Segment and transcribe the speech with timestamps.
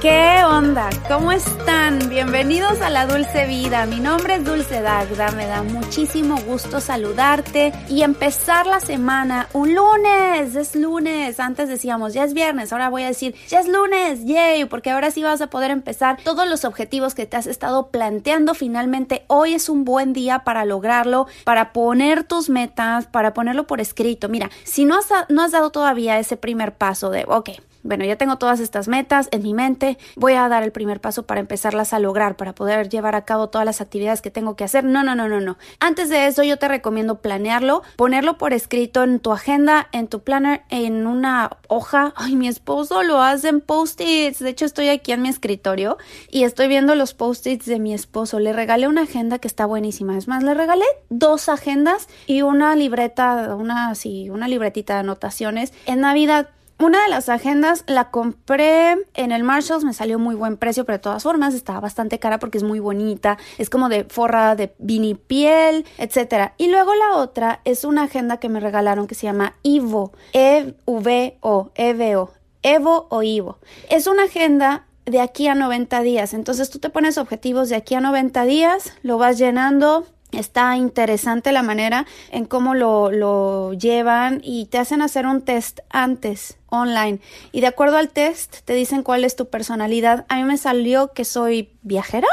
[0.00, 0.88] ¿Qué onda?
[1.08, 2.08] ¿Cómo están?
[2.08, 3.84] Bienvenidos a la Dulce Vida.
[3.84, 5.30] Mi nombre es Dulce Dagda.
[5.32, 10.56] Me da muchísimo gusto saludarte y empezar la semana un lunes.
[10.56, 11.38] Es lunes.
[11.38, 12.72] Antes decíamos ya es viernes.
[12.72, 14.24] Ahora voy a decir ya es lunes.
[14.24, 14.64] Yay.
[14.64, 18.54] Porque ahora sí vas a poder empezar todos los objetivos que te has estado planteando.
[18.54, 23.82] Finalmente, hoy es un buen día para lograrlo, para poner tus metas, para ponerlo por
[23.82, 24.30] escrito.
[24.30, 27.50] Mira, si no has, no has dado todavía ese primer paso de, ok,
[27.82, 31.24] bueno, ya tengo todas estas metas en mi mente, voy a dar el primer paso
[31.24, 34.64] para empezarlas a lograr, para poder llevar a cabo todas las actividades que tengo que
[34.64, 34.84] hacer.
[34.84, 35.56] No, no, no, no, no.
[35.78, 40.20] Antes de eso yo te recomiendo planearlo, ponerlo por escrito en tu agenda, en tu
[40.20, 42.12] planner, en una hoja.
[42.16, 44.40] Ay, mi esposo lo hace en post-its.
[44.40, 45.98] De hecho, estoy aquí en mi escritorio
[46.30, 48.38] y estoy viendo los post-its de mi esposo.
[48.40, 50.16] Le regalé una agenda que está buenísima.
[50.18, 55.72] Es más, le regalé dos agendas y una libreta, una, sí, una libretita de anotaciones.
[55.86, 56.48] En Navidad
[56.80, 60.98] una de las agendas la compré en el Marshalls, me salió muy buen precio, pero
[60.98, 64.74] de todas formas estaba bastante cara porque es muy bonita, es como de forra de
[64.78, 66.54] vinipiel, etcétera.
[66.58, 71.70] Y luego la otra es una agenda que me regalaron que se llama Ivo, E-V-O,
[71.74, 72.30] E-V-O,
[72.62, 73.58] Evo o Ivo.
[73.88, 77.94] Es una agenda de aquí a 90 días, entonces tú te pones objetivos de aquí
[77.94, 84.40] a 90 días, lo vas llenando Está interesante la manera en cómo lo, lo, llevan
[84.44, 87.20] y te hacen hacer un test antes online
[87.52, 90.26] y de acuerdo al test te dicen cuál es tu personalidad.
[90.28, 92.28] A mí me salió que soy viajera,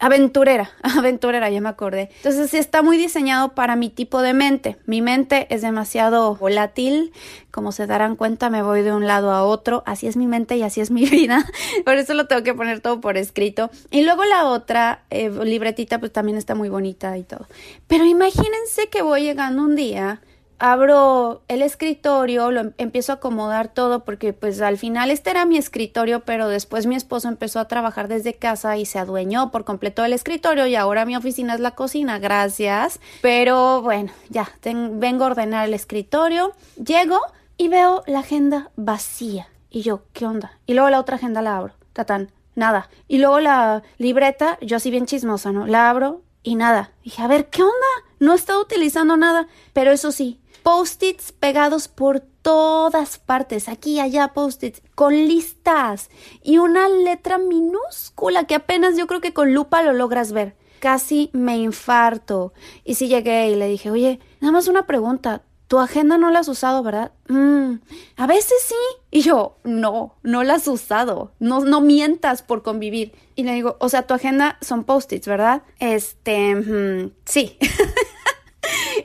[0.00, 2.10] aventurera, aventurera, ya me acordé.
[2.16, 4.76] Entonces sí está muy diseñado para mi tipo de mente.
[4.86, 7.12] Mi mente es demasiado volátil,
[7.50, 10.56] como se darán cuenta me voy de un lado a otro, así es mi mente
[10.56, 11.44] y así es mi vida,
[11.84, 13.70] por eso lo tengo que poner todo por escrito.
[13.90, 17.46] Y luego la otra eh, libretita pues también está muy bonita y todo.
[17.86, 20.20] Pero imagínense que voy llegando un día
[20.60, 25.46] abro el escritorio, lo em, empiezo a acomodar todo porque pues al final este era
[25.46, 29.64] mi escritorio, pero después mi esposo empezó a trabajar desde casa y se adueñó por
[29.64, 33.00] completo del escritorio y ahora mi oficina es la cocina, gracias.
[33.22, 37.18] Pero bueno, ya, vengo a ordenar el escritorio, llego
[37.56, 39.48] y veo la agenda vacía.
[39.70, 40.58] Y yo, ¿qué onda?
[40.66, 42.90] Y luego la otra agenda la abro, tatán, nada.
[43.08, 45.66] Y luego la libreta, yo así bien chismosa, ¿no?
[45.66, 46.92] La abro y nada.
[47.02, 47.74] Dije, a ver, ¿qué onda?
[48.18, 49.46] No he estado utilizando nada.
[49.72, 56.10] Pero eso sí, post-its pegados por todas partes, aquí y allá post-its, con listas
[56.42, 60.56] y una letra minúscula que apenas yo creo que con lupa lo logras ver.
[60.80, 62.54] Casi me infarto.
[62.84, 65.42] Y sí llegué y le dije, oye, nada más una pregunta.
[65.68, 67.12] Tu agenda no la has usado, ¿verdad?
[67.28, 67.74] Mm,
[68.16, 68.74] a veces sí.
[69.10, 71.32] Y yo, no, no la has usado.
[71.38, 73.12] No, no mientas por convivir.
[73.36, 75.62] Y le digo, o sea, tu agenda son post-its, ¿verdad?
[75.78, 77.58] Este, mm, sí.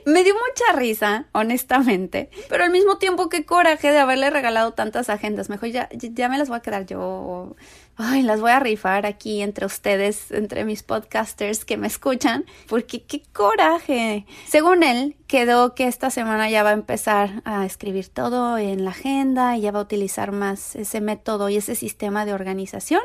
[0.06, 5.10] Me dio mucha risa, honestamente, pero al mismo tiempo qué coraje de haberle regalado tantas
[5.10, 5.48] agendas.
[5.48, 7.56] Mejor ya, ya me las voy a quedar yo
[7.96, 13.02] ay, las voy a rifar aquí entre ustedes, entre mis podcasters que me escuchan, porque
[13.02, 14.26] qué coraje.
[14.46, 18.90] Según él, quedó que esta semana ya va a empezar a escribir todo en la
[18.90, 23.02] agenda y ya va a utilizar más ese método y ese sistema de organización.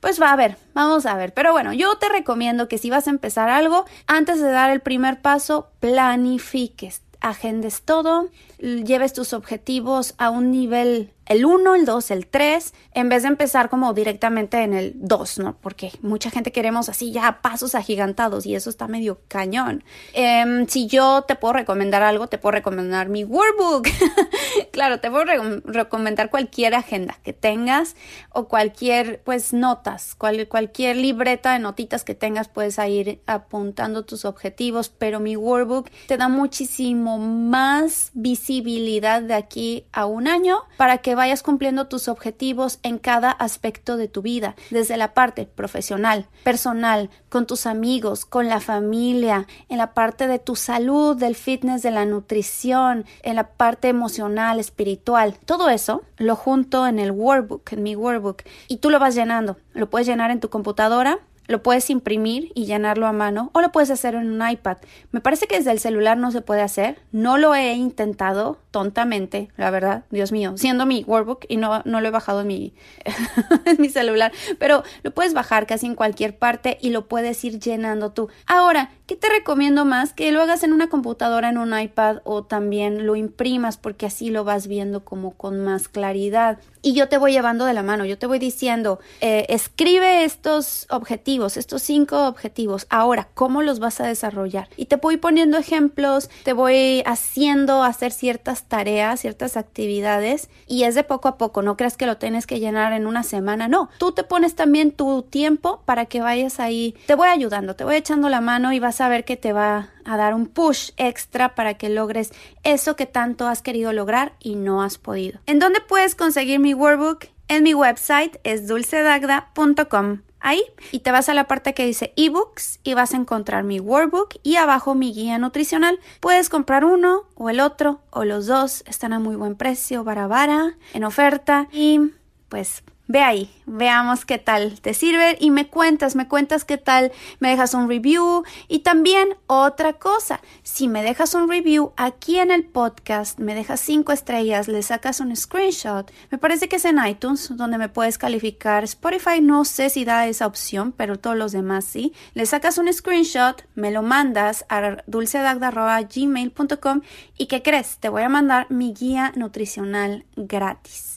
[0.00, 1.32] Pues va a ver, vamos a ver.
[1.32, 4.80] Pero bueno, yo te recomiendo que si vas a empezar algo, antes de dar el
[4.80, 8.28] primer paso, planifiques agendes todo,
[8.58, 13.28] lleves tus objetivos a un nivel el 1, el 2, el 3, en vez de
[13.28, 15.56] empezar como directamente en el 2, ¿no?
[15.60, 19.84] Porque mucha gente queremos así ya pasos agigantados y eso está medio cañón.
[20.12, 23.88] Em, si yo te puedo recomendar algo, te puedo recomendar mi workbook.
[24.72, 25.24] claro, te puedo
[25.64, 27.96] recomendar cualquier agenda que tengas
[28.30, 34.88] o cualquier, pues, notas, cualquier libreta de notitas que tengas, puedes ir apuntando tus objetivos,
[34.88, 41.13] pero mi workbook te da muchísimo más visibilidad de aquí a un año para que
[41.14, 47.10] vayas cumpliendo tus objetivos en cada aspecto de tu vida, desde la parte profesional, personal,
[47.28, 51.90] con tus amigos, con la familia, en la parte de tu salud, del fitness, de
[51.90, 55.38] la nutrición, en la parte emocional, espiritual.
[55.44, 59.56] Todo eso lo junto en el workbook, en mi workbook, y tú lo vas llenando.
[59.72, 63.72] Lo puedes llenar en tu computadora lo puedes imprimir y llenarlo a mano o lo
[63.72, 64.78] puedes hacer en un iPad.
[65.12, 66.98] Me parece que desde el celular no se puede hacer.
[67.12, 72.00] No lo he intentado tontamente, la verdad, Dios mío, siendo mi workbook y no, no
[72.00, 72.74] lo he bajado en mi,
[73.66, 77.60] en mi celular, pero lo puedes bajar casi en cualquier parte y lo puedes ir
[77.60, 78.28] llenando tú.
[78.46, 80.12] Ahora, ¿qué te recomiendo más?
[80.12, 84.30] Que lo hagas en una computadora, en un iPad o también lo imprimas porque así
[84.30, 86.58] lo vas viendo como con más claridad.
[86.82, 90.86] Y yo te voy llevando de la mano, yo te voy diciendo, eh, escribe estos
[90.90, 92.86] objetivos, estos cinco objetivos.
[92.90, 94.68] Ahora, ¿cómo los vas a desarrollar?
[94.76, 100.94] Y te voy poniendo ejemplos, te voy haciendo hacer ciertas tareas, ciertas actividades y es
[100.94, 103.90] de poco a poco, no creas que lo tienes que llenar en una semana, no,
[103.98, 107.96] tú te pones también tu tiempo para que vayas ahí, te voy ayudando, te voy
[107.96, 111.54] echando la mano y vas a ver que te va a dar un push extra
[111.54, 112.32] para que logres
[112.62, 115.40] eso que tanto has querido lograr y no has podido.
[115.46, 117.26] ¿En dónde puedes conseguir mi workbook?
[117.48, 120.20] En mi website es dulcedagda.com.
[120.46, 120.62] Ahí
[120.92, 124.34] y te vas a la parte que dice ebooks y vas a encontrar mi workbook
[124.42, 125.98] y abajo mi guía nutricional.
[126.20, 128.84] Puedes comprar uno o el otro o los dos.
[128.86, 132.10] Están a muy buen precio, vara en oferta y
[132.50, 137.12] pues Ve ahí, veamos qué tal te sirve y me cuentas, me cuentas qué tal,
[137.38, 138.44] me dejas un review.
[138.66, 143.80] Y también otra cosa, si me dejas un review aquí en el podcast, me dejas
[143.80, 148.16] cinco estrellas, le sacas un screenshot, me parece que es en iTunes donde me puedes
[148.16, 152.78] calificar, Spotify no sé si da esa opción, pero todos los demás sí, le sacas
[152.78, 157.02] un screenshot, me lo mandas a dulcedagda.gmail.com
[157.36, 157.98] y ¿qué crees?
[157.98, 161.14] Te voy a mandar mi guía nutricional gratis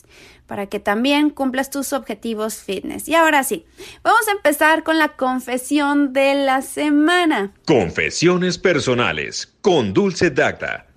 [0.48, 3.06] para que también cumplas tus objetivos fitness.
[3.06, 3.66] Y ahora sí,
[4.02, 7.52] vamos a empezar con la confesión de la semana.
[7.66, 10.87] Confesiones personales con Dulce Dacta.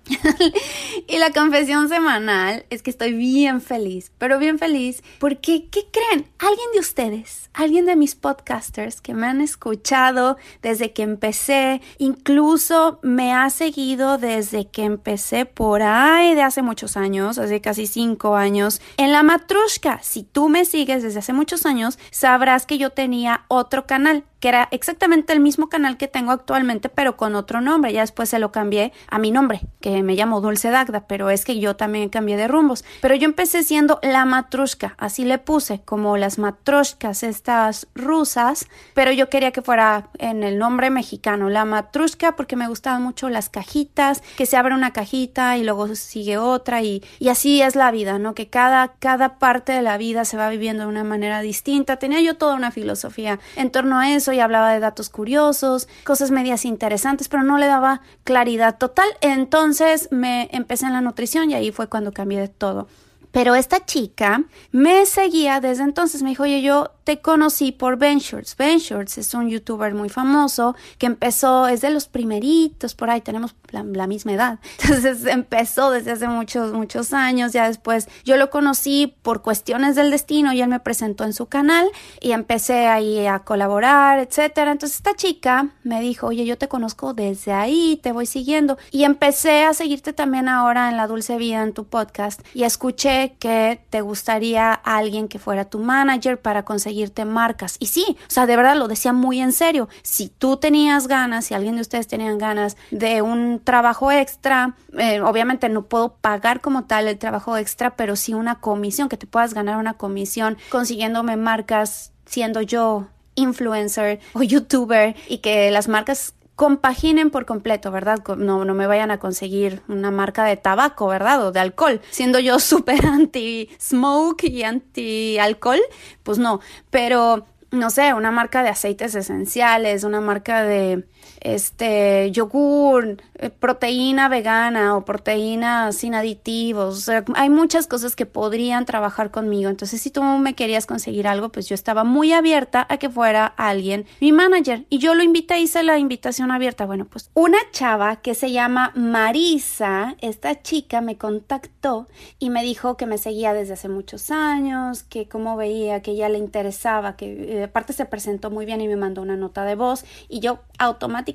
[1.06, 6.26] Y la confesión semanal es que estoy bien feliz, pero bien feliz porque, ¿qué creen?
[6.38, 12.98] Alguien de ustedes, alguien de mis podcasters que me han escuchado desde que empecé, incluso
[13.02, 18.36] me ha seguido desde que empecé por ahí de hace muchos años, hace casi cinco
[18.36, 20.00] años, en la matrushka.
[20.02, 24.48] Si tú me sigues desde hace muchos años, sabrás que yo tenía otro canal que
[24.48, 27.92] era exactamente el mismo canal que tengo actualmente, pero con otro nombre.
[27.92, 31.44] Ya después se lo cambié a mi nombre, que me llamo Dulce Dagda, pero es
[31.44, 32.84] que yo también cambié de rumbos.
[33.00, 39.12] Pero yo empecé siendo la matrushka, así le puse, como las matrushkas estas rusas, pero
[39.12, 43.48] yo quería que fuera en el nombre mexicano, la matrushka, porque me gustaban mucho las
[43.48, 47.92] cajitas, que se abre una cajita y luego sigue otra y, y así es la
[47.92, 48.34] vida, ¿no?
[48.34, 51.98] Que cada, cada parte de la vida se va viviendo de una manera distinta.
[51.98, 56.30] Tenía yo toda una filosofía en torno a eso y hablaba de datos curiosos, cosas
[56.30, 59.08] medias interesantes, pero no le daba claridad total.
[59.20, 62.88] Entonces me empecé en la nutrición y ahí fue cuando cambié de todo.
[63.32, 66.22] Pero esta chica me seguía desde entonces.
[66.22, 67.92] Me dijo, oye, yo te conocí por.
[67.96, 73.20] Ben Shorts es un youtuber muy famoso que empezó, es de los primeritos, por ahí
[73.20, 74.58] tenemos la, misma edad.
[74.82, 77.52] Entonces empezó desde hace muchos, muchos años.
[77.52, 81.46] Ya después yo lo conocí por cuestiones del destino y él me presentó en su
[81.46, 81.88] canal
[82.20, 84.72] y empecé ahí a colaborar, etcétera.
[84.72, 88.78] Entonces esta chica me dijo, oye, yo te conozco desde ahí, te voy siguiendo.
[88.90, 93.36] Y empecé a seguirte también ahora en La Dulce Vida, en tu podcast, y escuché
[93.38, 96.91] que te gustaría alguien que fuera tu manager para conseguir
[97.24, 97.76] marcas.
[97.78, 99.88] Y sí, o sea, de verdad lo decía muy en serio.
[100.02, 105.20] Si tú tenías ganas, si alguien de ustedes tenían ganas de un trabajo extra, eh,
[105.20, 109.26] obviamente no puedo pagar como tal el trabajo extra, pero sí una comisión, que te
[109.26, 116.34] puedas ganar una comisión consiguiéndome marcas siendo yo influencer o youtuber y que las marcas
[116.56, 118.18] compaginen por completo, ¿verdad?
[118.36, 121.46] No, no me vayan a conseguir una marca de tabaco, ¿verdad?
[121.46, 122.00] O de alcohol.
[122.10, 125.80] Siendo yo súper anti-smoke y anti-alcohol,
[126.22, 126.60] pues no.
[126.90, 131.06] Pero, no sé, una marca de aceites esenciales, una marca de
[131.42, 137.10] este yogur, eh, proteína vegana o proteína sin aditivos.
[137.34, 139.68] Hay muchas cosas que podrían trabajar conmigo.
[139.68, 143.46] Entonces, si tú me querías conseguir algo, pues yo estaba muy abierta a que fuera
[143.46, 144.86] alguien mi manager.
[144.88, 146.86] Y yo lo invité, hice la invitación abierta.
[146.86, 152.06] Bueno, pues una chava que se llama Marisa, esta chica me contactó
[152.38, 156.28] y me dijo que me seguía desde hace muchos años, que como veía que ella
[156.28, 159.74] le interesaba, que eh, aparte se presentó muy bien y me mandó una nota de
[159.74, 161.31] voz y yo automáticamente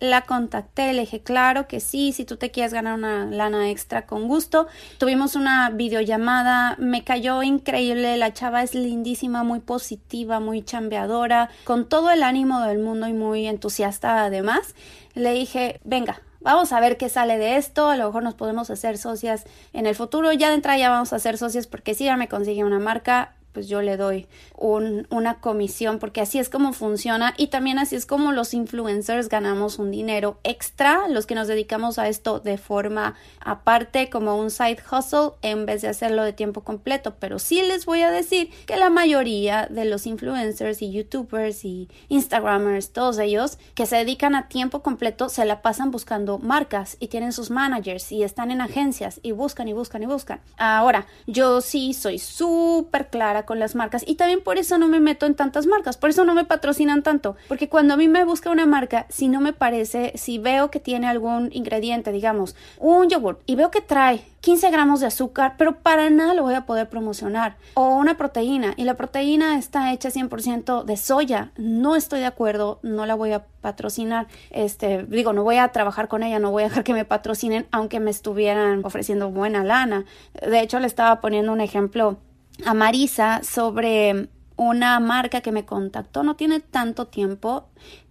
[0.00, 4.06] la contacté, le dije, claro que sí, si tú te quieres ganar una lana extra
[4.06, 4.66] con gusto.
[4.98, 11.88] Tuvimos una videollamada, me cayó increíble, la chava es lindísima, muy positiva, muy chambeadora, con
[11.88, 14.74] todo el ánimo del mundo y muy entusiasta además.
[15.14, 18.70] Le dije, venga, vamos a ver qué sale de esto, a lo mejor nos podemos
[18.70, 22.04] hacer socias en el futuro, ya de entrada ya vamos a ser socias porque si
[22.04, 24.26] ya me consigue una marca, pues yo le doy
[24.58, 29.28] un, una comisión porque así es como funciona y también así es como los influencers
[29.28, 34.50] ganamos un dinero extra, los que nos dedicamos a esto de forma aparte como un
[34.50, 38.50] side hustle en vez de hacerlo de tiempo completo, pero sí les voy a decir
[38.66, 44.34] que la mayoría de los influencers y youtubers y instagramers, todos ellos que se dedican
[44.34, 48.60] a tiempo completo se la pasan buscando marcas y tienen sus managers y están en
[48.60, 50.40] agencias y buscan y buscan y buscan.
[50.56, 55.00] Ahora, yo sí soy súper clara con las marcas y también por eso no me
[55.00, 58.24] meto en tantas marcas, por eso no me patrocinan tanto, porque cuando a mí me
[58.24, 63.08] busca una marca, si no me parece, si veo que tiene algún ingrediente, digamos, un
[63.08, 66.66] yogur y veo que trae 15 gramos de azúcar, pero para nada lo voy a
[66.66, 67.56] poder promocionar.
[67.72, 71.52] O una proteína, y la proteína está hecha 100% de soya.
[71.56, 74.26] No estoy de acuerdo, no la voy a patrocinar.
[74.50, 77.66] Este, digo, no voy a trabajar con ella, no voy a dejar que me patrocinen,
[77.70, 80.04] aunque me estuvieran ofreciendo buena lana.
[80.46, 82.18] De hecho, le estaba poniendo un ejemplo
[82.64, 87.68] a Marisa sobre una marca que me contactó no tiene tanto tiempo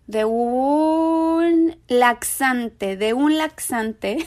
[0.07, 4.17] de un laxante, de un laxante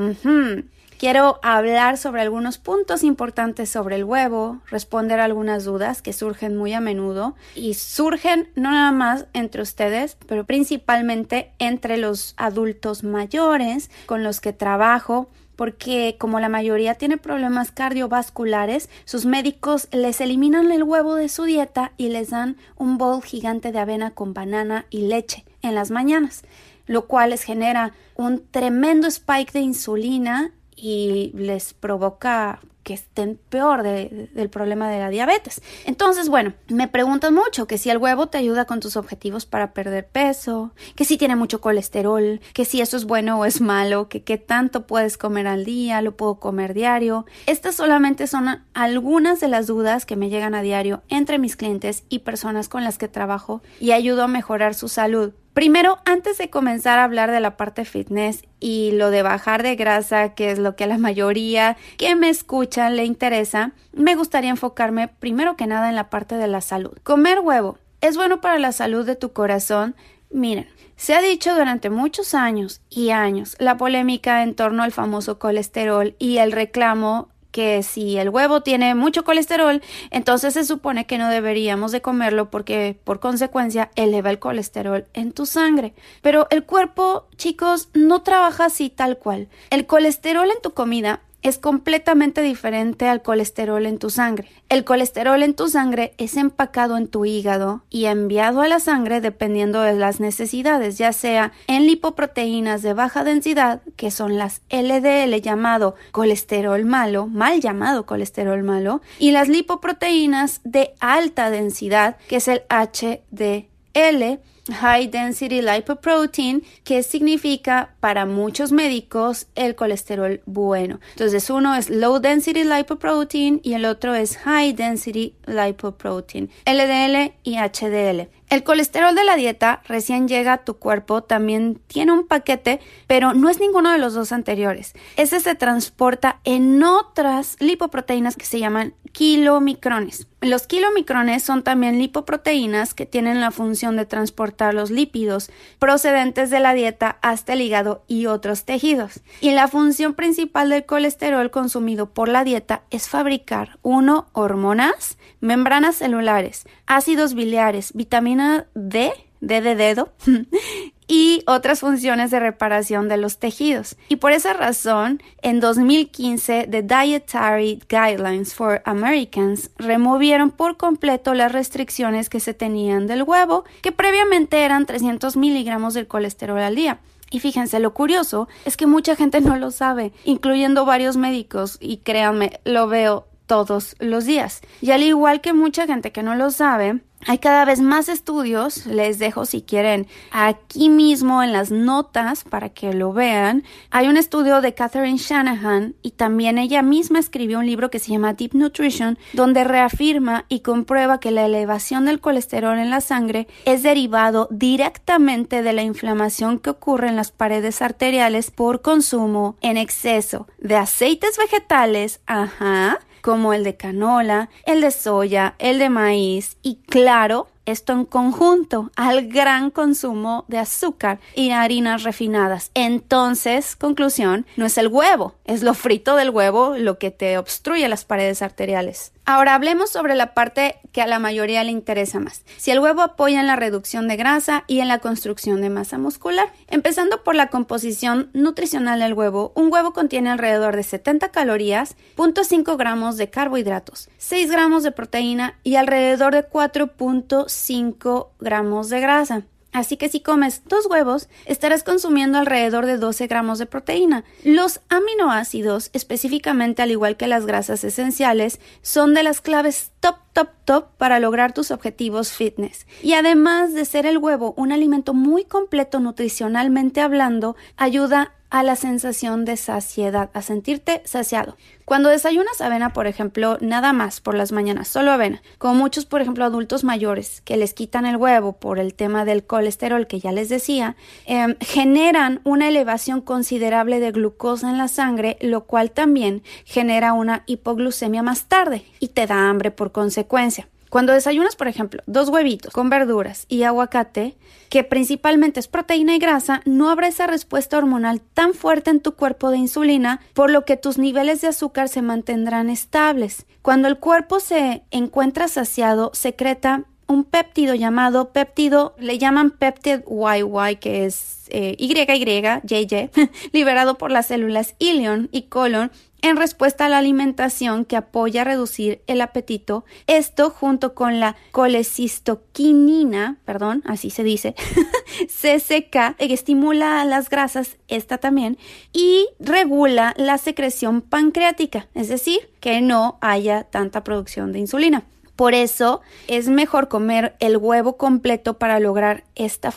[1.02, 6.74] Quiero hablar sobre algunos puntos importantes sobre el huevo, responder algunas dudas que surgen muy
[6.74, 13.90] a menudo y surgen no nada más entre ustedes, pero principalmente entre los adultos mayores
[14.06, 20.70] con los que trabajo porque como la mayoría tiene problemas cardiovasculares, sus médicos les eliminan
[20.70, 24.86] el huevo de su dieta y les dan un bol gigante de avena con banana
[24.88, 26.44] y leche en las mañanas,
[26.86, 33.82] lo cual les genera un tremendo spike de insulina y les provoca que estén peor
[33.82, 35.62] del problema de la diabetes.
[35.84, 39.72] Entonces, bueno, me preguntan mucho que si el huevo te ayuda con tus objetivos para
[39.72, 44.08] perder peso, que si tiene mucho colesterol, que si eso es bueno o es malo,
[44.08, 47.24] que qué tanto puedes comer al día, lo puedo comer diario.
[47.46, 52.04] Estas solamente son algunas de las dudas que me llegan a diario entre mis clientes
[52.08, 55.32] y personas con las que trabajo y ayudo a mejorar su salud.
[55.54, 59.76] Primero, antes de comenzar a hablar de la parte fitness y lo de bajar de
[59.76, 64.48] grasa, que es lo que a la mayoría que me escucha le interesa, me gustaría
[64.48, 66.96] enfocarme primero que nada en la parte de la salud.
[67.02, 69.94] Comer huevo es bueno para la salud de tu corazón.
[70.30, 75.38] Miren, se ha dicho durante muchos años y años la polémica en torno al famoso
[75.38, 79.80] colesterol y el reclamo que si el huevo tiene mucho colesterol,
[80.10, 85.32] entonces se supone que no deberíamos de comerlo porque por consecuencia eleva el colesterol en
[85.32, 85.94] tu sangre.
[86.22, 89.48] Pero el cuerpo, chicos, no trabaja así tal cual.
[89.70, 94.48] El colesterol en tu comida es completamente diferente al colesterol en tu sangre.
[94.68, 99.20] El colesterol en tu sangre es empacado en tu hígado y enviado a la sangre
[99.20, 105.34] dependiendo de las necesidades, ya sea en lipoproteínas de baja densidad, que son las LDL
[105.40, 112.48] llamado colesterol malo, mal llamado colesterol malo, y las lipoproteínas de alta densidad, que es
[112.48, 114.40] el HDL,
[114.70, 121.00] High Density Lipoprotein, que significa para muchos médicos el colesterol bueno.
[121.10, 127.56] Entonces uno es Low Density Lipoprotein y el otro es High Density Lipoprotein, LDL y
[127.56, 128.28] HDL.
[128.50, 133.32] El colesterol de la dieta recién llega a tu cuerpo, también tiene un paquete, pero
[133.32, 134.92] no es ninguno de los dos anteriores.
[135.16, 140.28] Ese se transporta en otras lipoproteínas que se llaman kilomicrones.
[140.42, 146.58] Los kilomicrones son también lipoproteínas que tienen la función de transportar los lípidos procedentes de
[146.58, 149.20] la dieta hasta el hígado y otros tejidos.
[149.40, 155.94] Y la función principal del colesterol consumido por la dieta es fabricar, uno, hormonas, membranas
[155.94, 160.12] celulares, ácidos biliares, vitamina D, D de dedo,
[161.12, 163.96] y otras funciones de reparación de los tejidos.
[164.08, 171.52] Y por esa razón, en 2015, The Dietary Guidelines for Americans removieron por completo las
[171.52, 177.00] restricciones que se tenían del huevo, que previamente eran 300 miligramos del colesterol al día.
[177.30, 181.98] Y fíjense, lo curioso es que mucha gente no lo sabe, incluyendo varios médicos, y
[181.98, 184.62] créanme, lo veo todos los días.
[184.80, 188.86] Y al igual que mucha gente que no lo sabe, hay cada vez más estudios,
[188.86, 193.62] les dejo si quieren aquí mismo en las notas para que lo vean.
[193.90, 198.10] Hay un estudio de Catherine Shanahan y también ella misma escribió un libro que se
[198.10, 203.46] llama Deep Nutrition, donde reafirma y comprueba que la elevación del colesterol en la sangre
[203.66, 209.76] es derivado directamente de la inflamación que ocurre en las paredes arteriales por consumo en
[209.76, 216.58] exceso de aceites vegetales, ajá, como el de canola, el de soya, el de maíz
[216.62, 222.70] y claro, esto en conjunto al gran consumo de azúcar y harinas refinadas.
[222.74, 227.88] Entonces, conclusión, no es el huevo, es lo frito del huevo lo que te obstruye
[227.88, 229.12] las paredes arteriales.
[229.24, 232.42] Ahora hablemos sobre la parte que a la mayoría le interesa más.
[232.56, 235.98] Si el huevo apoya en la reducción de grasa y en la construcción de masa
[235.98, 236.52] muscular.
[236.68, 242.76] Empezando por la composición nutricional del huevo, un huevo contiene alrededor de 70 calorías, 0.5
[242.76, 249.42] gramos de carbohidratos, 6 gramos de proteína y alrededor de 4.5 gramos de grasa.
[249.72, 254.22] Así que si comes dos huevos, estarás consumiendo alrededor de 12 gramos de proteína.
[254.44, 260.48] Los aminoácidos, específicamente al igual que las grasas esenciales, son de las claves top, top,
[260.66, 262.86] top para lograr tus objetivos fitness.
[263.02, 268.76] Y además de ser el huevo un alimento muy completo nutricionalmente hablando, ayuda a la
[268.76, 271.56] sensación de saciedad, a sentirte saciado.
[271.86, 276.20] Cuando desayunas avena, por ejemplo, nada más por las mañanas, solo avena, como muchos, por
[276.20, 280.32] ejemplo, adultos mayores que les quitan el huevo por el tema del colesterol que ya
[280.32, 286.42] les decía, em, generan una elevación considerable de glucosa en la sangre, lo cual también
[286.66, 290.68] genera una hipoglucemia más tarde y te da hambre por consecuencia.
[290.92, 294.36] Cuando desayunas, por ejemplo, dos huevitos con verduras y aguacate,
[294.68, 299.14] que principalmente es proteína y grasa, no habrá esa respuesta hormonal tan fuerte en tu
[299.14, 303.46] cuerpo de insulina, por lo que tus niveles de azúcar se mantendrán estables.
[303.62, 310.76] Cuando el cuerpo se encuentra saciado, secreta un péptido llamado péptido, le llaman péptid YY,
[310.76, 313.10] que es eh, YY,
[313.52, 318.44] liberado por las células ilion y colon, en respuesta a la alimentación que apoya a
[318.44, 319.84] reducir el apetito.
[320.06, 324.54] Esto junto con la colecistoquinina, perdón, así se dice,
[325.26, 328.56] CCK, que estimula las grasas, esta también,
[328.92, 335.04] y regula la secreción pancreática, es decir, que no haya tanta producción de insulina.
[335.36, 339.72] Por eso es mejor comer el huevo completo para lograr esta,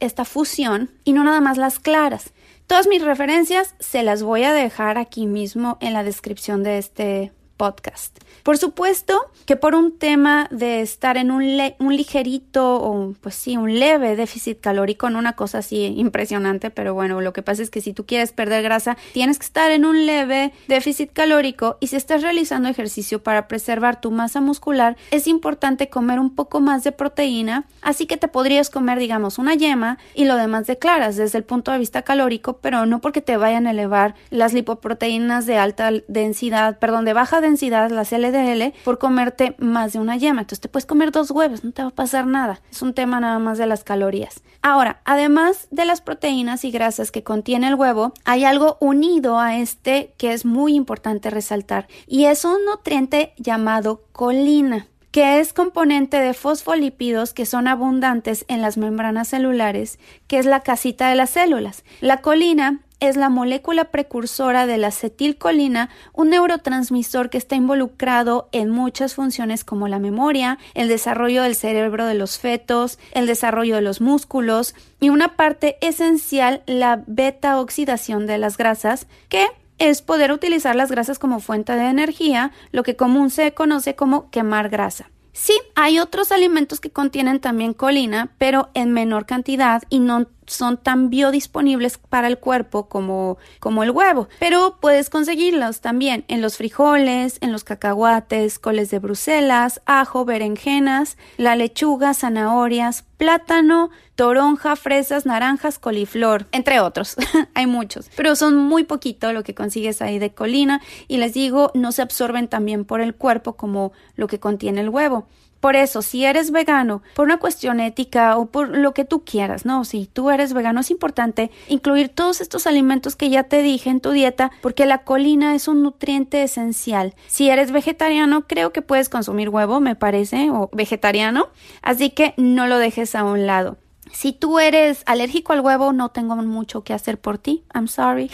[0.00, 2.32] esta fusión y no nada más las claras.
[2.66, 7.32] Todas mis referencias se las voy a dejar aquí mismo en la descripción de este
[7.56, 8.18] podcast.
[8.42, 11.42] Por supuesto que por un tema de estar en un,
[11.78, 16.94] un ligerito o pues sí, un leve déficit calórico, no una cosa así impresionante, pero
[16.94, 19.84] bueno, lo que pasa es que si tú quieres perder grasa, tienes que estar en
[19.84, 25.26] un leve déficit calórico y si estás realizando ejercicio para preservar tu masa muscular, es
[25.26, 29.98] importante comer un poco más de proteína, así que te podrías comer, digamos, una yema
[30.14, 33.36] y lo demás de claras desde el punto de vista calórico, pero no porque te
[33.36, 38.98] vayan a elevar las lipoproteínas de alta densidad, perdón, de baja densidad, las LDL, por
[38.98, 40.42] comerte más de una yema.
[40.42, 42.60] Entonces te puedes comer dos huevos, no te va a pasar nada.
[42.70, 44.42] Es un tema nada más de las calorías.
[44.62, 49.56] Ahora, además de las proteínas y grasas que contiene el huevo, hay algo unido a
[49.56, 56.18] este que es muy importante resaltar y es un nutriente llamado colina que es componente
[56.18, 61.30] de fosfolípidos que son abundantes en las membranas celulares, que es la casita de las
[61.30, 61.84] células.
[62.02, 68.70] La colina es la molécula precursora de la acetilcolina, un neurotransmisor que está involucrado en
[68.70, 73.82] muchas funciones como la memoria, el desarrollo del cerebro de los fetos, el desarrollo de
[73.82, 79.46] los músculos y una parte esencial, la beta oxidación de las grasas, que
[79.78, 84.30] es poder utilizar las grasas como fuente de energía, lo que común se conoce como
[84.30, 85.10] quemar grasa.
[85.32, 90.76] Sí, hay otros alimentos que contienen también colina, pero en menor cantidad y no son
[90.76, 96.56] tan biodisponibles para el cuerpo como, como el huevo, pero puedes conseguirlos también en los
[96.56, 105.26] frijoles, en los cacahuates, coles de Bruselas, ajo, berenjenas, la lechuga, zanahorias, plátano, toronja, fresas,
[105.26, 107.16] naranjas, coliflor, entre otros.
[107.54, 111.70] Hay muchos, pero son muy poquito lo que consigues ahí de colina y les digo,
[111.74, 115.26] no se absorben también por el cuerpo como lo que contiene el huevo.
[115.66, 119.64] Por eso, si eres vegano, por una cuestión ética o por lo que tú quieras,
[119.64, 119.84] ¿no?
[119.84, 124.00] Si tú eres vegano, es importante incluir todos estos alimentos que ya te dije en
[124.00, 127.16] tu dieta, porque la colina es un nutriente esencial.
[127.26, 131.48] Si eres vegetariano, creo que puedes consumir huevo, me parece, o vegetariano,
[131.82, 133.76] así que no lo dejes a un lado.
[134.12, 137.64] Si tú eres alérgico al huevo, no tengo mucho que hacer por ti.
[137.74, 138.30] I'm sorry.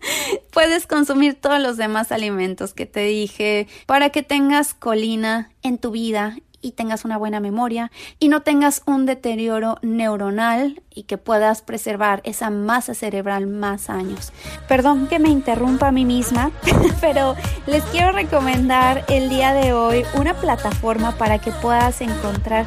[0.50, 5.90] Puedes consumir todos los demás alimentos que te dije para que tengas colina en tu
[5.90, 11.62] vida y tengas una buena memoria y no tengas un deterioro neuronal y que puedas
[11.62, 14.32] preservar esa masa cerebral más años.
[14.68, 16.50] Perdón que me interrumpa a mí misma,
[17.00, 22.66] pero les quiero recomendar el día de hoy una plataforma para que puedas encontrar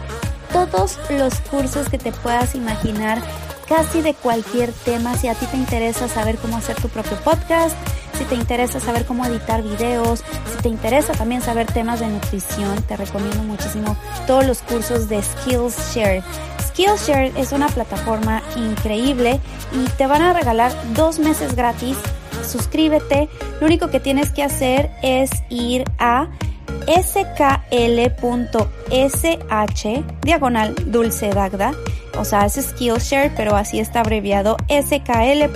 [0.52, 3.22] todos los cursos que te puedas imaginar
[3.68, 5.16] casi de cualquier tema.
[5.18, 7.76] Si a ti te interesa saber cómo hacer tu propio podcast,
[8.18, 12.82] si te interesa saber cómo editar videos, si te interesa también saber temas de nutrición,
[12.84, 13.98] te recomiendo muchísimo
[14.28, 16.24] todos los cursos de Skillshare.
[16.62, 19.40] Skillshare es una plataforma increíble
[19.72, 21.98] y te van a regalar dos meses gratis.
[22.48, 23.30] Suscríbete.
[23.60, 26.28] Lo único que tienes que hacer es ir a
[26.88, 27.74] skl.sh
[30.22, 31.74] diagonal dulce dagda
[32.18, 35.54] o sea, es Skillshare, pero así está abreviado skl.sh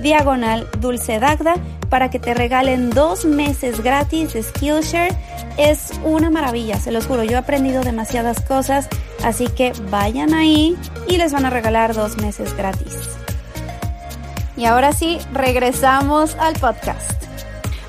[0.00, 1.54] diagonal dulce dagda
[1.88, 5.14] para que te regalen dos meses gratis de Skillshare.
[5.58, 8.88] Es una maravilla, se los juro, yo he aprendido demasiadas cosas,
[9.24, 10.76] así que vayan ahí
[11.08, 12.96] y les van a regalar dos meses gratis.
[14.56, 17.10] Y ahora sí, regresamos al podcast.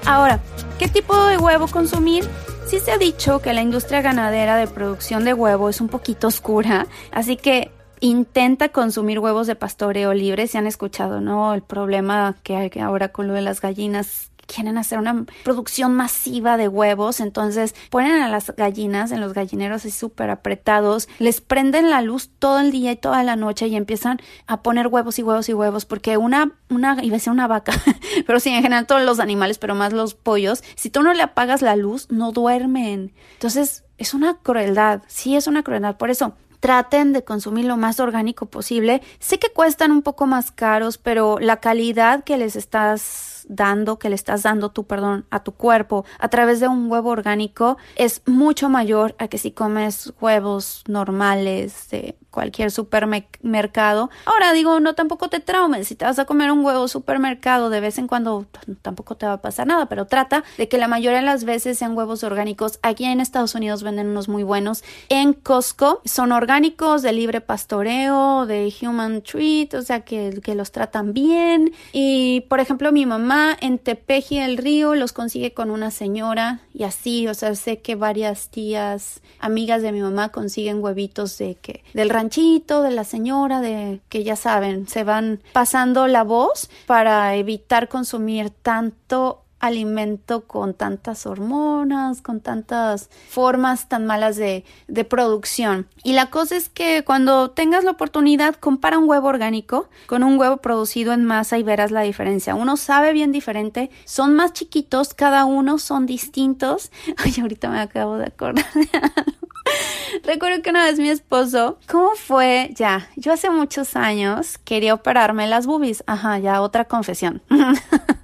[0.06, 0.39] Ahora,
[0.80, 2.28] ¿qué tipo de huevo consumir?
[2.71, 6.27] Sí se ha dicho que la industria ganadera de producción de huevo es un poquito
[6.27, 10.47] oscura, así que intenta consumir huevos de pastoreo libre.
[10.47, 11.53] Se han escuchado, ¿no?
[11.53, 16.58] El problema que hay ahora con lo de las gallinas quieren hacer una producción masiva
[16.58, 21.90] de huevos, entonces ponen a las gallinas en los gallineros así súper apretados, les prenden
[21.90, 25.24] la luz todo el día y toda la noche y empiezan a poner huevos y
[25.24, 27.74] huevos y huevos, porque una, una, iba a ser una vaca,
[28.28, 31.24] pero sí, en general todos los animales, pero más los pollos, si tú no le
[31.24, 33.14] apagas la luz, no duermen.
[33.34, 38.00] Entonces, es una crueldad, sí es una crueldad, por eso traten de consumir lo más
[38.00, 39.02] orgánico posible.
[39.20, 44.10] Sé que cuestan un poco más caros, pero la calidad que les estás dando, que
[44.10, 48.21] le estás dando tu perdón a tu cuerpo a través de un huevo orgánico es
[48.25, 54.10] mucho mayor a que si comes huevos normales de cualquier supermercado.
[54.25, 57.82] Ahora digo, no tampoco te traumes, si te vas a comer un huevo supermercado de
[57.82, 58.45] vez en cuando
[58.82, 61.77] tampoco te va a pasar nada, pero trata de que la mayoría de las veces
[61.77, 62.80] sean huevos orgánicos.
[62.82, 64.84] Aquí en Estados Unidos venden unos muy buenos.
[65.10, 70.71] En Costco son orgánicos, de libre pastoreo, de human treat, o sea que, que los
[70.71, 71.73] tratan bien.
[71.91, 76.84] Y por ejemplo, mi mamá en Tepeji el Río los consigue con una señora y
[76.84, 81.84] así, o sea, sé que varias tías, amigas de mi mamá consiguen huevitos de que
[81.94, 87.36] del ranchito, de la señora, de que ya saben, se van pasando la voz para
[87.36, 94.65] evitar consumir tanto alimento con tantas hormonas, con tantas formas tan malas de,
[95.10, 95.88] producción.
[96.04, 100.38] Y la cosa es que cuando tengas la oportunidad, compara un huevo orgánico con un
[100.38, 102.56] huevo producido en masa y verás la diferencia.
[102.56, 106.91] Uno sabe bien diferente, son más chiquitos, cada uno son distintos.
[107.17, 108.65] Ay, ahorita me acabo de acordar.
[110.24, 112.71] Recuerdo que una vez mi esposo, ¿cómo fue?
[112.76, 116.04] Ya, yo hace muchos años quería operarme las boobies.
[116.08, 117.41] Ajá, ya otra confesión.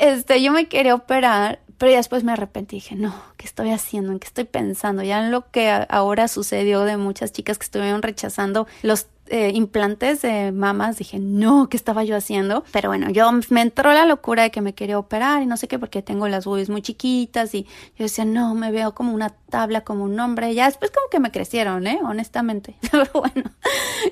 [0.00, 2.76] este, yo me quería operar, pero después me arrepentí.
[2.76, 4.12] Dije, no, ¿qué estoy haciendo?
[4.12, 5.02] ¿En qué estoy pensando?
[5.02, 10.22] Ya en lo que ahora sucedió de muchas chicas que estuvieron rechazando los eh, implantes
[10.22, 12.64] de mamas, dije, no, ¿qué estaba yo haciendo?
[12.72, 15.68] Pero bueno, yo me entró la locura de que me quería operar y no sé
[15.68, 17.62] qué, porque tengo las boobies muy chiquitas y
[17.96, 20.52] yo decía, no, me veo como una tabla, como un hombre.
[20.54, 22.00] Ya después como que me crecieron, ¿eh?
[22.02, 22.74] Honestamente.
[22.90, 23.50] Pero bueno,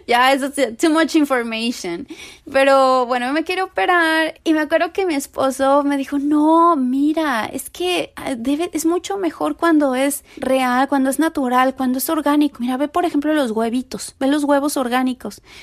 [0.07, 2.07] ya eso es too much information.
[2.51, 7.47] Pero bueno, me quiero operar y me acuerdo que mi esposo me dijo, no, mira,
[7.47, 12.09] es que ah, debe, es mucho mejor cuando es real, cuando es natural, cuando es
[12.09, 12.59] orgánico.
[12.61, 15.08] Mira, ve por ejemplo los huevitos, ve los huevos orgánicos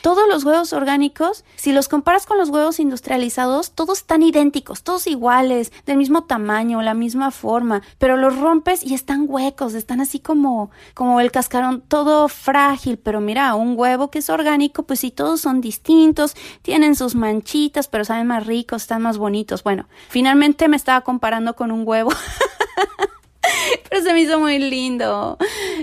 [0.01, 5.08] Todos los huevos orgánicos, si los comparas con los huevos industrializados, todos están idénticos, todos
[5.08, 10.19] iguales, del mismo tamaño, la misma forma, pero los rompes y están huecos, están así
[10.19, 15.12] como, como el cascarón, todo frágil, pero mira, un huevo que es orgánico, pues sí,
[15.12, 19.63] todos son distintos, tienen sus manchitas, pero saben más ricos, están más bonitos.
[19.63, 22.12] Bueno, finalmente me estaba comparando con un huevo.
[23.89, 25.38] Pero se me hizo muy lindo,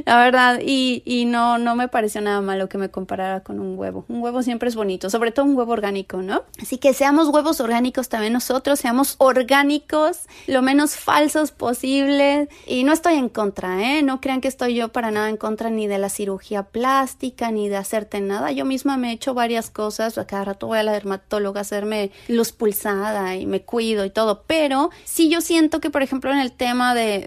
[0.05, 3.79] la verdad, y, y no, no me pareció nada malo que me comparara con un
[3.79, 4.05] huevo.
[4.09, 6.43] Un huevo siempre es bonito, sobre todo un huevo orgánico, ¿no?
[6.61, 12.49] Así que seamos huevos orgánicos también nosotros, seamos orgánicos, lo menos falsos posible.
[12.67, 14.03] Y no estoy en contra, ¿eh?
[14.03, 17.69] No crean que estoy yo para nada en contra ni de la cirugía plástica, ni
[17.69, 18.53] de hacerte nada.
[18.53, 21.63] Yo misma me he hecho varias cosas, a cada rato voy a la dermatóloga a
[21.63, 26.33] hacerme luz pulsada y me cuido y todo, pero sí yo siento que, por ejemplo,
[26.33, 27.21] en el tema de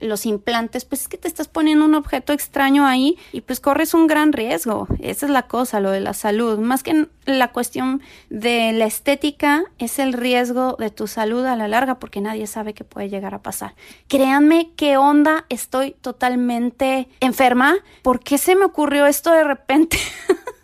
[0.00, 3.94] los implantes, pues es que te estás poniendo un objeto extraño ahí y pues corres
[3.94, 4.88] un gran riesgo.
[5.00, 6.58] Esa es la cosa, lo de la salud.
[6.58, 11.68] Más que la cuestión de la estética, es el riesgo de tu salud a la
[11.68, 13.74] larga porque nadie sabe qué puede llegar a pasar.
[14.08, 17.76] Créanme qué onda, estoy totalmente enferma.
[18.02, 19.98] ¿Por qué se me ocurrió esto de repente?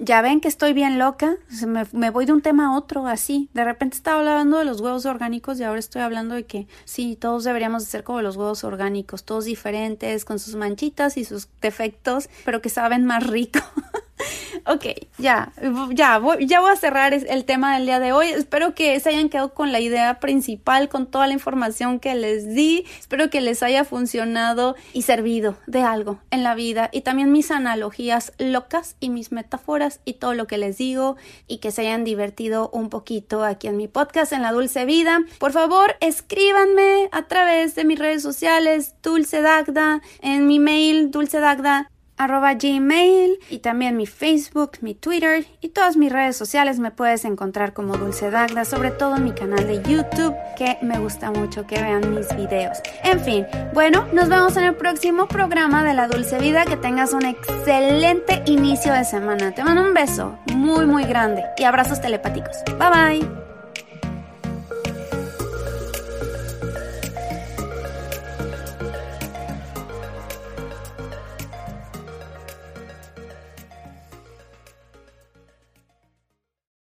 [0.00, 1.36] ya ven que estoy bien loca,
[1.66, 3.50] me, me, voy de un tema a otro así.
[3.52, 7.16] De repente estaba hablando de los huevos orgánicos y ahora estoy hablando de que sí,
[7.16, 12.30] todos deberíamos ser como los huevos orgánicos, todos diferentes, con sus manchitas y sus defectos,
[12.44, 13.60] pero que saben más rico.
[14.66, 14.84] Ok,
[15.18, 15.52] ya,
[15.90, 18.28] ya, ya voy a cerrar el tema del día de hoy.
[18.28, 22.54] Espero que se hayan quedado con la idea principal, con toda la información que les
[22.54, 22.84] di.
[22.98, 26.90] Espero que les haya funcionado y servido de algo en la vida.
[26.92, 31.58] Y también mis analogías locas y mis metáforas y todo lo que les digo y
[31.58, 35.20] que se hayan divertido un poquito aquí en mi podcast en la Dulce Vida.
[35.38, 41.90] Por favor, escríbanme a través de mis redes sociales, Dulce Dagda, en mi mail, dulcedagda
[42.20, 47.24] arroba gmail y también mi Facebook, mi Twitter y todas mis redes sociales me puedes
[47.24, 51.66] encontrar como Dulce Dagda, sobre todo en mi canal de YouTube que me gusta mucho
[51.66, 52.78] que vean mis videos.
[53.04, 57.14] En fin, bueno, nos vemos en el próximo programa de La Dulce Vida, que tengas
[57.14, 59.52] un excelente inicio de semana.
[59.52, 62.56] Te mando un beso muy muy grande y abrazos telepáticos.
[62.78, 63.39] Bye bye.